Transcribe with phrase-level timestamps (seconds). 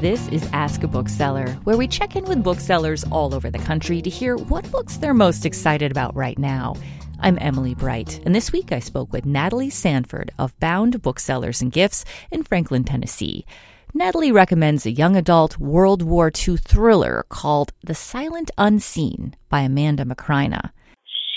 [0.00, 4.00] This is Ask a Bookseller, where we check in with booksellers all over the country
[4.00, 6.76] to hear what books they're most excited about right now.
[7.18, 11.72] I'm Emily Bright, and this week I spoke with Natalie Sanford of Bound Booksellers and
[11.72, 13.44] Gifts in Franklin, Tennessee.
[13.92, 20.04] Natalie recommends a young adult World War II thriller called The Silent Unseen by Amanda
[20.04, 20.70] McCrina.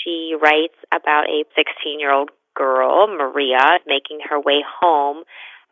[0.04, 5.24] She writes about a 16 year old girl, Maria, making her way home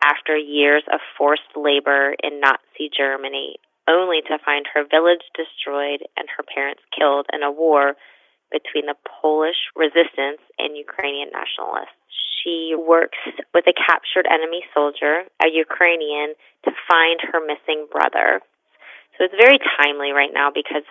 [0.02, 3.56] after years of forced labor in Nazi Germany,
[3.88, 7.94] only to find her village destroyed and her parents killed in a war
[8.50, 11.94] between the Polish resistance and Ukrainian nationalists.
[12.42, 13.18] She works
[13.54, 18.40] with a captured enemy soldier, a Ukrainian, to find her missing brother.
[19.16, 20.84] So it's very timely right now because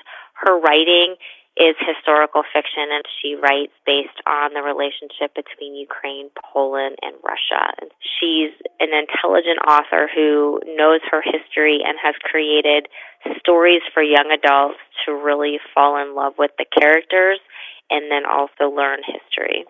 [0.46, 1.16] her writing
[1.60, 7.76] is historical fiction and she writes based on the relationship between Ukraine, Poland, and Russia.
[8.00, 12.88] She's an intelligent author who knows her history and has created
[13.38, 17.40] stories for young adults to really fall in love with the characters
[17.92, 19.66] and then also learn history.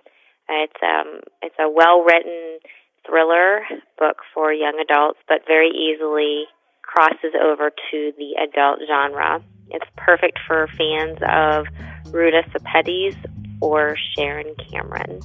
[0.47, 2.59] It's um it's a well written
[3.05, 3.65] thriller
[3.97, 6.45] book for young adults but very easily
[6.89, 9.43] crosses over to the adult genre.
[9.69, 11.67] It's perfect for fans of
[12.11, 13.15] Ruta Sepetys
[13.61, 15.19] or Sharon Cameron.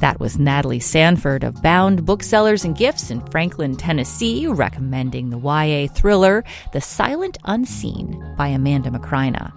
[0.00, 5.88] That was Natalie Sanford of Bound Booksellers and Gifts in Franklin, Tennessee, recommending the YA
[5.92, 9.52] thriller The Silent Unseen by Amanda McCrina.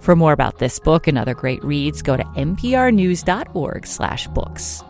[0.00, 4.82] For more about this book and other great reads, go to nprnews.org/books.